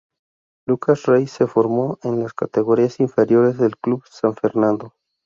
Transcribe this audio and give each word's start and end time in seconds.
Lucas 0.65 1.03
Rey 1.05 1.27
se 1.27 1.45
formó 1.45 1.99
en 2.01 2.21
las 2.21 2.33
categorías 2.33 2.99
inferiores 2.99 3.59
del 3.59 3.77
Club 3.77 4.03
San 4.09 4.33
Fernando. 4.33 4.95